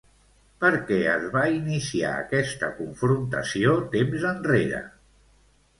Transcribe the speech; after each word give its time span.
Per 0.63 0.69
què 0.87 0.97
es 1.11 1.27
va 1.35 1.43
iniciar 1.57 2.15
aquesta 2.23 2.73
confrontació 2.81 3.79
temps 3.99 4.29
enrere? 4.35 4.83